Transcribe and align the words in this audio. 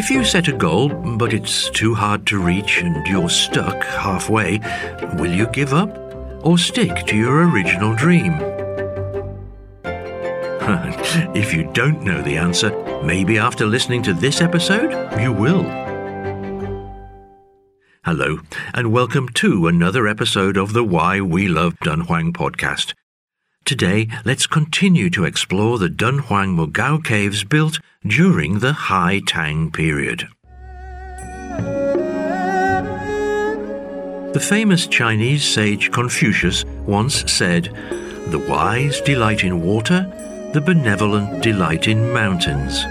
If 0.00 0.08
you 0.08 0.24
set 0.24 0.48
a 0.48 0.52
goal, 0.52 0.88
but 0.88 1.34
it's 1.34 1.68
too 1.68 1.94
hard 1.94 2.26
to 2.28 2.42
reach 2.42 2.80
and 2.80 3.06
you're 3.06 3.28
stuck 3.28 3.84
halfway, 3.84 4.58
will 5.18 5.30
you 5.30 5.46
give 5.48 5.74
up 5.74 5.94
or 6.42 6.56
stick 6.56 7.04
to 7.04 7.14
your 7.14 7.50
original 7.50 7.94
dream? 7.94 8.32
if 11.36 11.52
you 11.52 11.70
don't 11.74 12.02
know 12.02 12.22
the 12.22 12.38
answer, 12.38 12.70
maybe 13.04 13.36
after 13.36 13.66
listening 13.66 14.02
to 14.04 14.14
this 14.14 14.40
episode, 14.40 14.90
you 15.20 15.34
will. 15.34 15.64
Hello, 18.02 18.38
and 18.72 18.94
welcome 18.94 19.28
to 19.34 19.66
another 19.66 20.08
episode 20.08 20.56
of 20.56 20.72
the 20.72 20.82
Why 20.82 21.20
We 21.20 21.46
Love 21.46 21.74
Dunhuang 21.84 22.32
podcast. 22.32 22.94
Today, 23.70 24.08
let's 24.24 24.48
continue 24.48 25.10
to 25.10 25.24
explore 25.24 25.78
the 25.78 25.88
Dunhuang 25.88 26.56
Mogao 26.56 27.04
caves 27.04 27.44
built 27.44 27.78
during 28.04 28.58
the 28.58 28.72
High 28.72 29.20
Tang 29.28 29.70
period. 29.70 30.26
The 34.32 34.44
famous 34.44 34.88
Chinese 34.88 35.44
sage 35.44 35.92
Confucius 35.92 36.64
once 36.84 37.30
said, 37.30 37.66
The 38.32 38.44
wise 38.50 39.00
delight 39.02 39.44
in 39.44 39.62
water, 39.62 40.02
the 40.52 40.60
benevolent 40.60 41.40
delight 41.40 41.86
in 41.86 42.12
mountains. 42.12 42.82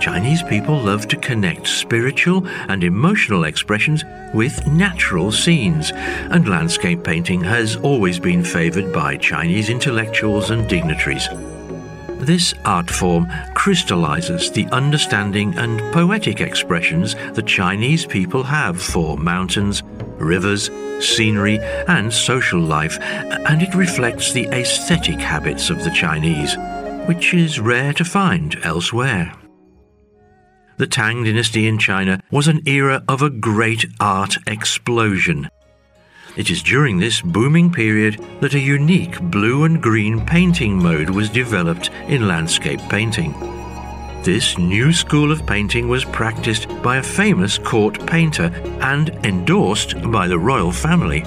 Chinese 0.00 0.42
people 0.42 0.78
love 0.78 1.08
to 1.08 1.16
connect 1.16 1.66
spiritual 1.66 2.46
and 2.68 2.84
emotional 2.84 3.44
expressions 3.44 4.04
with 4.34 4.66
natural 4.66 5.32
scenes, 5.32 5.92
and 5.92 6.48
landscape 6.48 7.02
painting 7.04 7.42
has 7.42 7.76
always 7.76 8.18
been 8.18 8.44
favoured 8.44 8.92
by 8.92 9.16
Chinese 9.16 9.70
intellectuals 9.70 10.50
and 10.50 10.68
dignitaries. 10.68 11.28
This 12.24 12.54
art 12.64 12.90
form 12.90 13.30
crystallizes 13.54 14.50
the 14.50 14.66
understanding 14.66 15.56
and 15.58 15.80
poetic 15.92 16.40
expressions 16.40 17.14
the 17.34 17.42
Chinese 17.42 18.06
people 18.06 18.42
have 18.42 18.80
for 18.80 19.18
mountains, 19.18 19.82
rivers, 20.18 20.70
scenery, 21.00 21.58
and 21.86 22.12
social 22.12 22.60
life, 22.60 22.98
and 23.00 23.60
it 23.60 23.74
reflects 23.74 24.32
the 24.32 24.46
aesthetic 24.46 25.20
habits 25.20 25.68
of 25.68 25.84
the 25.84 25.90
Chinese, 25.90 26.56
which 27.06 27.34
is 27.34 27.60
rare 27.60 27.92
to 27.92 28.04
find 28.04 28.56
elsewhere. 28.62 29.34
The 30.76 30.86
Tang 30.88 31.22
dynasty 31.22 31.68
in 31.68 31.78
China 31.78 32.20
was 32.32 32.48
an 32.48 32.60
era 32.66 33.04
of 33.06 33.22
a 33.22 33.30
great 33.30 33.86
art 34.00 34.36
explosion. 34.48 35.48
It 36.36 36.50
is 36.50 36.64
during 36.64 36.98
this 36.98 37.20
booming 37.20 37.70
period 37.70 38.20
that 38.40 38.54
a 38.54 38.58
unique 38.58 39.20
blue 39.20 39.64
and 39.64 39.80
green 39.80 40.26
painting 40.26 40.76
mode 40.76 41.10
was 41.10 41.30
developed 41.30 41.90
in 42.08 42.26
landscape 42.26 42.80
painting. 42.88 43.32
This 44.24 44.58
new 44.58 44.92
school 44.92 45.30
of 45.30 45.46
painting 45.46 45.86
was 45.86 46.04
practiced 46.04 46.66
by 46.82 46.96
a 46.96 47.02
famous 47.04 47.56
court 47.56 48.04
painter 48.04 48.50
and 48.80 49.10
endorsed 49.24 50.02
by 50.10 50.26
the 50.26 50.38
royal 50.38 50.72
family. 50.72 51.22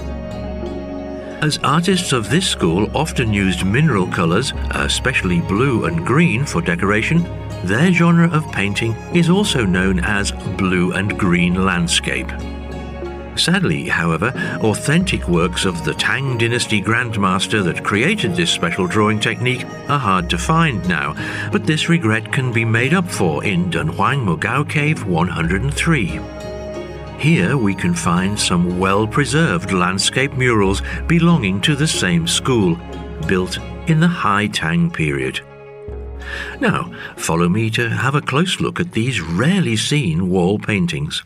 As 1.40 1.56
artists 1.64 2.12
of 2.12 2.28
this 2.28 2.46
school 2.46 2.94
often 2.94 3.32
used 3.32 3.64
mineral 3.64 4.08
colours, 4.08 4.52
especially 4.72 5.40
blue 5.40 5.86
and 5.86 6.04
green, 6.04 6.44
for 6.44 6.60
decoration, 6.60 7.24
their 7.64 7.92
genre 7.92 8.30
of 8.30 8.50
painting 8.52 8.92
is 9.14 9.28
also 9.28 9.64
known 9.64 10.00
as 10.00 10.32
blue 10.56 10.92
and 10.92 11.18
green 11.18 11.64
landscape. 11.64 12.30
Sadly, 13.38 13.88
however, 13.88 14.32
authentic 14.62 15.28
works 15.28 15.64
of 15.64 15.84
the 15.84 15.94
Tang 15.94 16.36
Dynasty 16.38 16.82
Grandmaster 16.82 17.62
that 17.64 17.84
created 17.84 18.34
this 18.34 18.50
special 18.50 18.86
drawing 18.86 19.20
technique 19.20 19.64
are 19.88 19.98
hard 19.98 20.28
to 20.30 20.38
find 20.38 20.86
now, 20.88 21.14
but 21.52 21.64
this 21.64 21.88
regret 21.88 22.32
can 22.32 22.52
be 22.52 22.64
made 22.64 22.94
up 22.94 23.08
for 23.08 23.44
in 23.44 23.70
Dunhuang 23.70 24.24
Mogao 24.24 24.68
Cave 24.68 25.06
103. 25.06 26.20
Here 27.18 27.56
we 27.56 27.74
can 27.74 27.94
find 27.94 28.38
some 28.38 28.78
well 28.78 29.06
preserved 29.06 29.72
landscape 29.72 30.32
murals 30.34 30.82
belonging 31.06 31.60
to 31.62 31.76
the 31.76 31.88
same 31.88 32.26
school, 32.26 32.76
built 33.26 33.58
in 33.86 34.00
the 34.00 34.08
High 34.08 34.48
Tang 34.48 34.90
period. 34.90 35.40
Now, 36.60 36.92
follow 37.16 37.48
me 37.48 37.70
to 37.70 37.88
have 37.88 38.14
a 38.14 38.20
close 38.20 38.60
look 38.60 38.80
at 38.80 38.92
these 38.92 39.20
rarely 39.20 39.76
seen 39.76 40.30
wall 40.30 40.58
paintings. 40.58 41.22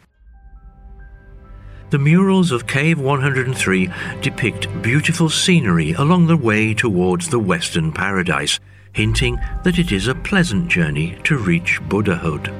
The 1.91 1.99
murals 1.99 2.53
of 2.53 2.67
Cave 2.67 2.99
103 2.99 3.91
depict 4.23 4.83
beautiful 4.83 5.29
scenery 5.29 5.93
along 5.93 6.27
the 6.27 6.37
way 6.37 6.73
towards 6.73 7.29
the 7.29 7.39
Western 7.39 7.93
Paradise, 7.93 8.59
hinting 8.95 9.39
that 9.63 9.79
it 9.79 9.93
is 9.93 10.07
a 10.07 10.15
pleasant 10.15 10.69
journey 10.69 11.19
to 11.25 11.37
reach 11.37 11.81
Buddhahood. 11.89 12.51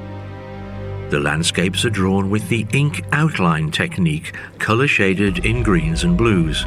The 1.09 1.19
landscapes 1.19 1.83
are 1.85 1.89
drawn 1.89 2.29
with 2.29 2.47
the 2.49 2.65
ink 2.73 3.05
outline 3.11 3.71
technique, 3.71 4.35
colour 4.59 4.87
shaded 4.87 5.45
in 5.45 5.63
greens 5.63 6.03
and 6.03 6.17
blues. 6.17 6.65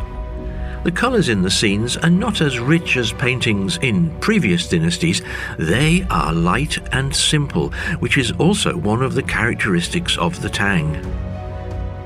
The 0.86 0.92
colours 0.92 1.28
in 1.28 1.42
the 1.42 1.50
scenes 1.50 1.96
are 1.96 2.08
not 2.08 2.40
as 2.40 2.60
rich 2.60 2.96
as 2.96 3.12
paintings 3.12 3.76
in 3.78 4.16
previous 4.20 4.68
dynasties, 4.68 5.20
they 5.58 6.06
are 6.10 6.32
light 6.32 6.78
and 6.94 7.12
simple, 7.12 7.70
which 7.98 8.16
is 8.16 8.30
also 8.38 8.76
one 8.76 9.02
of 9.02 9.14
the 9.14 9.22
characteristics 9.24 10.16
of 10.16 10.40
the 10.40 10.48
Tang. 10.48 10.94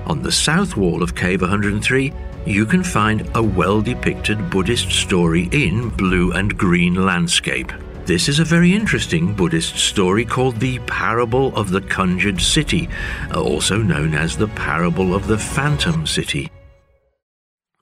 On 0.06 0.22
the 0.22 0.32
south 0.32 0.78
wall 0.78 1.02
of 1.02 1.14
Cave 1.14 1.42
103, 1.42 2.10
you 2.46 2.64
can 2.64 2.82
find 2.82 3.30
a 3.34 3.42
well 3.42 3.82
depicted 3.82 4.48
Buddhist 4.48 4.90
story 4.92 5.50
in 5.52 5.90
blue 5.90 6.32
and 6.32 6.56
green 6.56 6.94
landscape. 6.94 7.70
This 8.06 8.30
is 8.30 8.38
a 8.38 8.46
very 8.46 8.72
interesting 8.72 9.34
Buddhist 9.34 9.76
story 9.76 10.24
called 10.24 10.58
the 10.58 10.78
Parable 10.86 11.54
of 11.54 11.68
the 11.68 11.82
Conjured 11.82 12.40
City, 12.40 12.88
also 13.34 13.76
known 13.76 14.14
as 14.14 14.38
the 14.38 14.48
Parable 14.48 15.14
of 15.14 15.26
the 15.26 15.36
Phantom 15.36 16.06
City. 16.06 16.50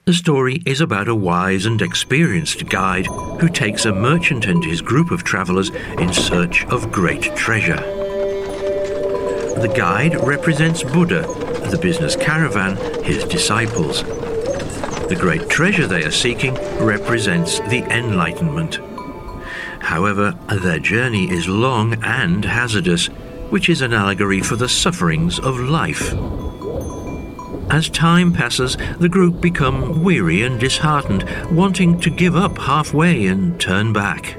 The 0.08 0.14
story 0.14 0.62
is 0.64 0.80
about 0.80 1.06
a 1.08 1.14
wise 1.14 1.66
and 1.66 1.82
experienced 1.82 2.66
guide 2.70 3.04
who 3.04 3.50
takes 3.50 3.84
a 3.84 3.92
merchant 3.92 4.46
and 4.46 4.64
his 4.64 4.80
group 4.80 5.10
of 5.10 5.22
travellers 5.22 5.68
in 5.68 6.14
search 6.14 6.64
of 6.68 6.90
great 6.90 7.36
treasure. 7.36 7.76
The 9.60 9.70
guide 9.76 10.18
represents 10.26 10.82
Buddha, 10.82 11.26
the 11.70 11.76
business 11.76 12.16
caravan, 12.16 12.78
his 13.04 13.22
disciples. 13.24 14.02
The 14.02 15.18
great 15.20 15.50
treasure 15.50 15.86
they 15.86 16.04
are 16.04 16.10
seeking 16.10 16.54
represents 16.80 17.58
the 17.68 17.84
Enlightenment. 17.94 18.80
However, 19.80 20.32
their 20.62 20.78
journey 20.78 21.30
is 21.30 21.48
long 21.48 22.02
and 22.02 22.46
hazardous, 22.46 23.08
which 23.50 23.68
is 23.68 23.82
an 23.82 23.92
allegory 23.92 24.40
for 24.40 24.56
the 24.56 24.70
sufferings 24.70 25.38
of 25.38 25.60
life. 25.60 26.14
As 27.70 27.90
time 27.90 28.32
passes, 28.32 28.78
the 28.98 29.10
group 29.10 29.42
become 29.42 30.02
weary 30.02 30.42
and 30.42 30.58
disheartened, 30.58 31.24
wanting 31.54 32.00
to 32.00 32.08
give 32.08 32.34
up 32.34 32.56
halfway 32.56 33.26
and 33.26 33.60
turn 33.60 33.92
back. 33.92 34.36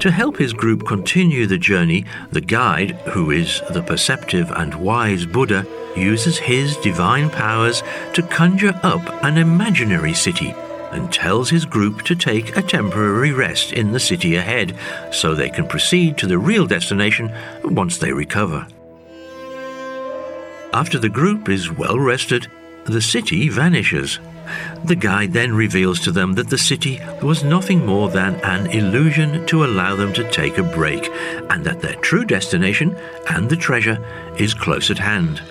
To 0.00 0.10
help 0.10 0.38
his 0.38 0.52
group 0.52 0.86
continue 0.86 1.46
the 1.46 1.58
journey, 1.58 2.06
the 2.30 2.40
guide, 2.40 2.92
who 3.12 3.30
is 3.30 3.60
the 3.70 3.82
perceptive 3.82 4.50
and 4.50 4.74
wise 4.74 5.26
Buddha, 5.26 5.66
uses 5.94 6.38
his 6.38 6.76
divine 6.78 7.28
powers 7.28 7.82
to 8.14 8.22
conjure 8.22 8.80
up 8.82 9.06
an 9.22 9.36
imaginary 9.36 10.14
city 10.14 10.54
and 10.90 11.12
tells 11.12 11.50
his 11.50 11.66
group 11.66 12.02
to 12.02 12.16
take 12.16 12.56
a 12.56 12.62
temporary 12.62 13.32
rest 13.32 13.72
in 13.72 13.92
the 13.92 14.00
city 14.00 14.36
ahead 14.36 14.76
so 15.12 15.34
they 15.34 15.50
can 15.50 15.68
proceed 15.68 16.16
to 16.18 16.26
the 16.26 16.38
real 16.38 16.66
destination 16.66 17.30
once 17.62 17.98
they 17.98 18.12
recover. 18.12 18.66
After 20.74 20.98
the 20.98 21.08
group 21.10 21.50
is 21.50 21.70
well 21.70 21.98
rested, 21.98 22.48
the 22.84 23.02
city 23.02 23.50
vanishes. 23.50 24.18
The 24.84 24.96
guide 24.96 25.32
then 25.32 25.54
reveals 25.54 26.00
to 26.00 26.10
them 26.10 26.32
that 26.34 26.48
the 26.48 26.58
city 26.58 26.98
was 27.22 27.44
nothing 27.44 27.84
more 27.84 28.08
than 28.08 28.36
an 28.36 28.68
illusion 28.68 29.46
to 29.46 29.64
allow 29.64 29.94
them 29.96 30.14
to 30.14 30.30
take 30.30 30.56
a 30.56 30.62
break, 30.62 31.10
and 31.50 31.62
that 31.64 31.80
their 31.80 31.96
true 31.96 32.24
destination 32.24 32.96
and 33.28 33.50
the 33.50 33.56
treasure 33.56 33.98
is 34.38 34.54
close 34.54 34.90
at 34.90 34.98
hand. 34.98 35.42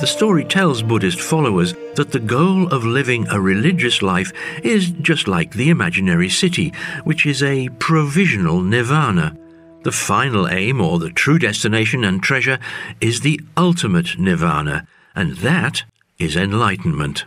The 0.00 0.06
story 0.06 0.44
tells 0.44 0.80
Buddhist 0.82 1.20
followers 1.20 1.74
that 1.96 2.12
the 2.12 2.20
goal 2.20 2.68
of 2.68 2.84
living 2.84 3.28
a 3.28 3.40
religious 3.40 4.00
life 4.00 4.32
is 4.62 4.90
just 4.90 5.28
like 5.28 5.52
the 5.52 5.68
imaginary 5.68 6.30
city, 6.30 6.72
which 7.04 7.26
is 7.26 7.42
a 7.42 7.68
provisional 7.78 8.62
nirvana, 8.62 9.36
the 9.84 9.92
final 9.92 10.48
aim, 10.48 10.80
or 10.80 10.98
the 10.98 11.10
true 11.10 11.38
destination 11.38 12.04
and 12.04 12.22
treasure, 12.22 12.58
is 13.00 13.20
the 13.20 13.40
ultimate 13.56 14.18
nirvana, 14.18 14.86
and 15.14 15.36
that 15.38 15.84
is 16.18 16.36
enlightenment. 16.36 17.24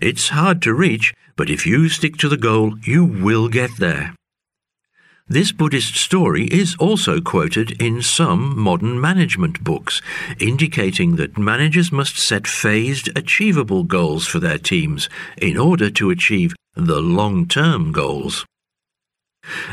It's 0.00 0.30
hard 0.30 0.62
to 0.62 0.74
reach, 0.74 1.14
but 1.36 1.50
if 1.50 1.66
you 1.66 1.88
stick 1.88 2.16
to 2.18 2.28
the 2.28 2.36
goal, 2.36 2.78
you 2.82 3.04
will 3.04 3.48
get 3.48 3.76
there. 3.78 4.14
This 5.28 5.50
Buddhist 5.50 5.96
story 5.96 6.44
is 6.46 6.76
also 6.78 7.20
quoted 7.20 7.82
in 7.82 8.00
some 8.00 8.56
modern 8.56 9.00
management 9.00 9.64
books, 9.64 10.00
indicating 10.38 11.16
that 11.16 11.36
managers 11.36 11.90
must 11.90 12.16
set 12.16 12.46
phased, 12.46 13.10
achievable 13.18 13.82
goals 13.82 14.28
for 14.28 14.38
their 14.38 14.58
teams 14.58 15.08
in 15.36 15.58
order 15.58 15.90
to 15.90 16.10
achieve 16.10 16.54
the 16.76 17.00
long 17.00 17.48
term 17.48 17.90
goals. 17.90 18.46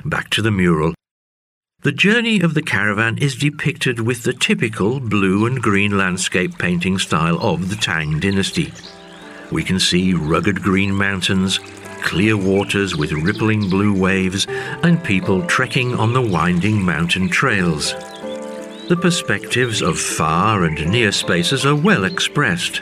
Back 0.04 0.32
to 0.32 0.42
the 0.42 0.52
mural 0.52 0.96
The 1.84 1.92
journey 1.92 2.40
of 2.40 2.54
the 2.54 2.62
caravan 2.62 3.18
is 3.18 3.36
depicted 3.36 4.00
with 4.00 4.24
the 4.24 4.32
typical 4.32 5.02
blue 5.02 5.46
and 5.46 5.62
green 5.62 5.98
landscape 5.98 6.58
painting 6.58 6.98
style 6.98 7.38
of 7.42 7.70
the 7.70 7.76
Tang 7.76 8.22
dynasty. 8.22 8.72
We 9.52 9.66
can 9.66 9.82
see 9.82 10.14
rugged 10.14 10.64
green 10.64 10.96
mountains, 10.96 11.60
clear 12.02 12.38
waters 12.38 12.96
with 12.96 13.12
rippling 13.12 13.70
blue 13.70 13.94
waves, 13.94 14.48
and 14.48 15.04
people 15.04 15.46
trekking 15.48 15.94
on 15.96 16.14
the 16.14 16.22
winding 16.22 16.82
mountain 16.82 17.28
trails. 17.28 17.92
The 18.88 18.98
perspectives 19.02 19.82
of 19.82 20.00
far 20.00 20.64
and 20.64 20.90
near 20.90 21.12
spaces 21.12 21.66
are 21.66 21.76
well 21.76 22.06
expressed. 22.06 22.82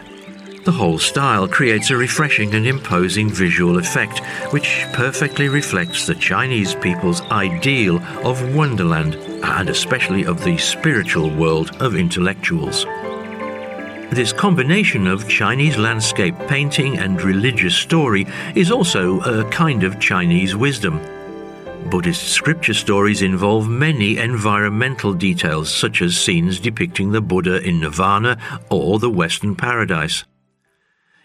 The 0.64 0.72
whole 0.72 1.00
style 1.00 1.48
creates 1.48 1.90
a 1.90 1.98
refreshing 1.98 2.54
and 2.54 2.68
imposing 2.68 3.30
visual 3.30 3.80
effect 3.80 4.20
which 4.54 4.86
perfectly 4.94 5.50
reflects 5.50 6.06
the 6.06 6.14
Chinese 6.14 6.76
people's 6.76 7.22
ideal 7.32 7.98
of 8.24 8.56
wonderland 8.56 9.16
and 9.44 9.70
especially 9.70 10.24
of 10.26 10.44
the 10.44 10.60
spiritual 10.60 11.32
world 11.32 11.76
of 11.82 11.96
intellectuals. 11.96 12.86
This 14.12 14.34
combination 14.34 15.08
of 15.08 15.28
Chinese 15.28 15.78
landscape 15.78 16.36
painting 16.48 17.00
and 17.00 17.20
religious 17.24 17.76
story 17.76 18.28
is 18.54 18.70
also 18.70 19.20
a 19.22 19.50
kind 19.50 19.84
of 19.84 20.00
Chinese 20.00 20.56
wisdom. 20.56 21.00
Buddhist 21.90 22.28
scripture 22.28 22.76
stories 22.76 23.24
involve 23.24 23.68
many 23.68 24.18
environmental 24.20 25.14
details, 25.14 25.74
such 25.74 26.04
as 26.04 26.20
scenes 26.20 26.60
depicting 26.60 27.12
the 27.12 27.22
Buddha 27.22 27.62
in 27.68 27.80
nirvana 27.80 28.38
or 28.70 29.00
the 29.00 29.10
Western 29.10 29.56
paradise. 29.56 30.24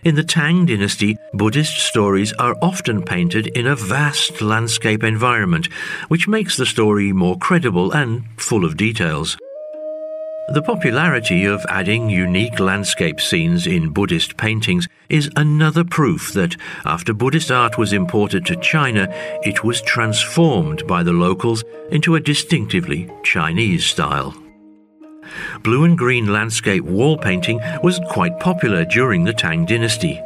In 0.06 0.14
the 0.14 0.22
Tang 0.22 0.66
dynasty, 0.66 1.18
Buddhist 1.32 1.80
stories 1.80 2.32
are 2.34 2.54
often 2.62 3.02
painted 3.02 3.48
in 3.48 3.66
a 3.66 3.74
vast 3.74 4.40
landscape 4.40 5.02
environment, 5.02 5.66
which 6.06 6.28
makes 6.28 6.56
the 6.56 6.64
story 6.64 7.12
more 7.12 7.36
credible 7.38 7.90
and 7.90 8.22
full 8.36 8.64
of 8.64 8.76
details. 8.76 9.36
The 10.54 10.62
popularity 10.62 11.44
of 11.44 11.66
adding 11.68 12.08
unique 12.08 12.60
landscape 12.60 13.20
scenes 13.20 13.66
in 13.66 13.92
Buddhist 13.92 14.36
paintings 14.36 14.86
is 15.08 15.28
another 15.34 15.82
proof 15.82 16.32
that 16.34 16.54
after 16.84 17.12
Buddhist 17.12 17.50
art 17.50 17.76
was 17.76 17.92
imported 17.92 18.46
to 18.46 18.60
China, 18.60 19.08
it 19.42 19.64
was 19.64 19.82
transformed 19.82 20.86
by 20.86 21.02
the 21.02 21.12
locals 21.12 21.64
into 21.90 22.14
a 22.14 22.20
distinctively 22.20 23.10
Chinese 23.24 23.84
style. 23.84 24.45
Blue 25.62 25.84
and 25.84 25.96
green 25.96 26.32
landscape 26.32 26.84
wall 26.84 27.16
painting 27.16 27.60
was 27.82 28.00
quite 28.10 28.38
popular 28.40 28.84
during 28.84 29.24
the 29.24 29.32
Tang 29.32 29.64
dynasty. 29.64 30.20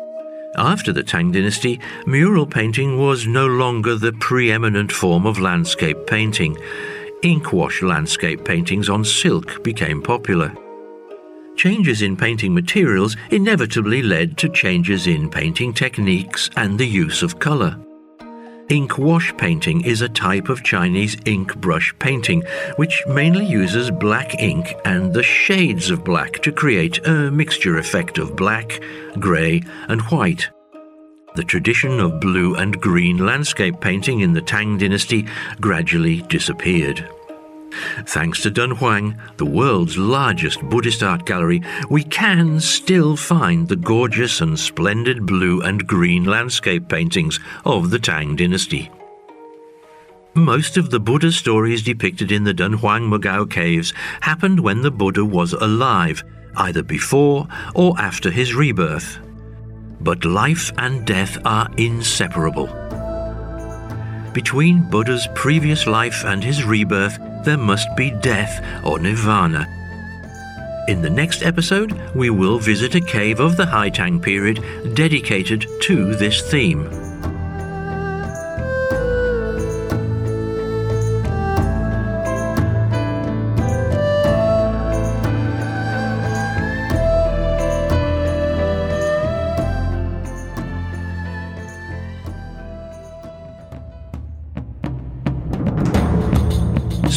After 0.56 0.92
the 0.92 1.02
Tang 1.02 1.30
dynasty, 1.30 1.80
mural 2.06 2.46
painting 2.46 2.98
was 2.98 3.26
no 3.26 3.46
longer 3.46 3.94
the 3.96 4.12
preeminent 4.12 4.90
form 4.90 5.26
of 5.26 5.38
landscape 5.38 6.06
painting. 6.06 6.56
Inkwash 7.22 7.82
landscape 7.82 8.44
paintings 8.44 8.88
on 8.88 9.04
silk 9.04 9.62
became 9.62 10.02
popular. 10.02 10.52
Changes 11.56 12.02
in 12.02 12.16
painting 12.16 12.54
materials 12.54 13.16
inevitably 13.30 14.02
led 14.02 14.38
to 14.38 14.48
changes 14.48 15.06
in 15.06 15.28
painting 15.28 15.74
techniques 15.74 16.48
and 16.56 16.78
the 16.78 16.86
use 16.86 17.22
of 17.22 17.38
colour. 17.38 17.76
Ink 18.70 18.98
wash 18.98 19.36
painting 19.36 19.80
is 19.80 20.00
a 20.00 20.08
type 20.08 20.48
of 20.48 20.62
Chinese 20.62 21.16
ink 21.24 21.56
brush 21.56 21.92
painting 21.98 22.44
which 22.76 23.02
mainly 23.08 23.44
uses 23.44 23.90
black 23.90 24.40
ink 24.40 24.72
and 24.84 25.12
the 25.12 25.24
shades 25.24 25.90
of 25.90 26.04
black 26.04 26.34
to 26.42 26.52
create 26.52 27.04
a 27.04 27.32
mixture 27.32 27.78
effect 27.78 28.16
of 28.16 28.36
black, 28.36 28.80
grey, 29.18 29.60
and 29.88 30.00
white. 30.02 30.48
The 31.34 31.42
tradition 31.42 31.98
of 31.98 32.20
blue 32.20 32.54
and 32.54 32.80
green 32.80 33.18
landscape 33.26 33.80
painting 33.80 34.20
in 34.20 34.34
the 34.34 34.40
Tang 34.40 34.78
dynasty 34.78 35.26
gradually 35.60 36.22
disappeared. 36.22 37.04
Thanks 38.06 38.42
to 38.42 38.50
Dunhuang, 38.50 39.18
the 39.36 39.46
world's 39.46 39.96
largest 39.96 40.60
Buddhist 40.62 41.02
art 41.02 41.24
gallery, 41.26 41.62
we 41.88 42.02
can 42.02 42.60
still 42.60 43.16
find 43.16 43.68
the 43.68 43.76
gorgeous 43.76 44.40
and 44.40 44.58
splendid 44.58 45.26
blue 45.26 45.60
and 45.62 45.86
green 45.86 46.24
landscape 46.24 46.88
paintings 46.88 47.38
of 47.64 47.90
the 47.90 47.98
Tang 47.98 48.36
dynasty. 48.36 48.90
Most 50.34 50.76
of 50.76 50.90
the 50.90 51.00
Buddha 51.00 51.32
stories 51.32 51.82
depicted 51.82 52.30
in 52.30 52.44
the 52.44 52.54
Dunhuang 52.54 53.08
Mogao 53.08 53.50
caves 53.50 53.92
happened 54.20 54.60
when 54.60 54.80
the 54.82 54.90
Buddha 54.90 55.24
was 55.24 55.52
alive, 55.52 56.22
either 56.56 56.82
before 56.82 57.48
or 57.74 57.98
after 57.98 58.30
his 58.30 58.54
rebirth. 58.54 59.18
But 60.00 60.24
life 60.24 60.70
and 60.78 61.04
death 61.04 61.36
are 61.44 61.68
inseparable. 61.76 62.68
Between 64.32 64.88
Buddha's 64.88 65.26
previous 65.34 65.88
life 65.88 66.24
and 66.24 66.42
his 66.42 66.64
rebirth, 66.64 67.18
there 67.44 67.58
must 67.58 67.88
be 67.96 68.10
death 68.10 68.64
or 68.84 68.98
nirvana. 68.98 69.66
In 70.88 71.02
the 71.02 71.10
next 71.10 71.42
episode, 71.42 71.92
we 72.14 72.30
will 72.30 72.58
visit 72.58 72.94
a 72.94 73.00
cave 73.00 73.40
of 73.40 73.56
the 73.56 73.66
High 73.66 73.90
Tang 73.90 74.20
period 74.20 74.64
dedicated 74.94 75.66
to 75.82 76.14
this 76.14 76.50
theme. 76.50 77.09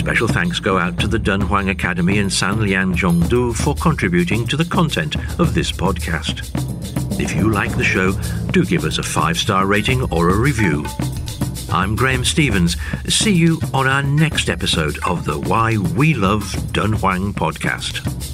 Special 0.04 0.28
thanks 0.28 0.60
go 0.60 0.78
out 0.78 1.00
to 1.00 1.08
the 1.08 1.18
Dunhuang 1.18 1.70
Academy 1.70 2.18
in 2.18 2.28
Sanlian 2.28 2.94
Zhongdu 2.94 3.56
for 3.56 3.74
contributing 3.74 4.46
to 4.48 4.58
the 4.58 4.66
content 4.66 5.16
of 5.40 5.54
this 5.54 5.72
podcast. 5.72 6.52
If 7.22 7.34
you 7.34 7.50
like 7.50 7.78
the 7.78 7.86
show, 7.86 8.12
do 8.52 8.66
give 8.66 8.84
us 8.84 8.98
a 8.98 9.04
five 9.04 9.38
star 9.38 9.66
rating 9.66 10.04
or 10.12 10.28
a 10.28 10.38
review. 10.38 10.86
I'm 11.72 11.96
Graham 11.96 12.26
Stevens. 12.26 12.76
See 13.08 13.32
you 13.32 13.62
on 13.74 13.88
our 13.88 14.04
next 14.04 14.50
episode 14.50 15.00
of 15.08 15.24
the 15.24 15.40
Why 15.40 15.78
We 15.78 16.16
Love 16.16 16.44
Dunhuang 16.74 17.32
podcast. 17.32 18.33